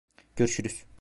Görüşürüz. 0.35 0.85